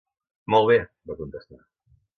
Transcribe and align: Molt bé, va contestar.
Molt 0.53 0.67
bé, 0.71 0.79
va 1.11 1.19
contestar. 1.23 1.63